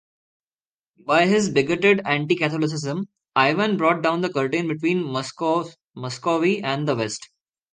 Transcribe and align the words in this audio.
By 1.05 1.27
his 1.27 1.51
bigoted 1.51 2.01
anti-Catholicism 2.07 3.07
Ivan 3.35 3.77
brought 3.77 4.01
down 4.01 4.21
the 4.21 4.33
curtain 4.33 4.67
between 4.67 5.03
Muscovy 5.03 6.63
and 6.63 6.87
the 6.87 6.95
west. 6.95 7.29